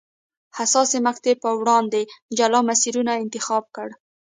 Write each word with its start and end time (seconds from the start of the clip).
حساسې 0.57 0.97
مقطعې 1.07 1.33
په 1.43 1.49
وړاندې 1.59 2.01
جلا 2.37 2.59
مسیرونه 2.69 3.11
انتخاب 3.23 3.63
کړل. 3.75 3.91